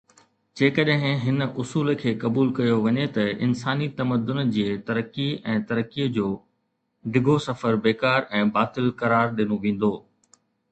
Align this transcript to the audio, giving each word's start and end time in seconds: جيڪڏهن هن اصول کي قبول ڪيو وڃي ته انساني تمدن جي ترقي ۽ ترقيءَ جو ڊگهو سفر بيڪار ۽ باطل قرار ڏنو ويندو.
جيڪڏهن 0.59 1.11
هن 1.25 1.43
اصول 1.63 1.91
کي 2.03 2.13
قبول 2.23 2.49
ڪيو 2.59 2.77
وڃي 2.85 3.05
ته 3.19 3.29
انساني 3.49 3.91
تمدن 3.99 4.41
جي 4.57 4.65
ترقي 4.89 5.29
۽ 5.55 5.61
ترقيءَ 5.73 6.09
جو 6.17 6.33
ڊگهو 7.19 7.39
سفر 7.47 7.81
بيڪار 7.87 8.29
۽ 8.43 8.53
باطل 8.59 8.93
قرار 9.05 9.33
ڏنو 9.39 9.63
ويندو. 9.67 9.95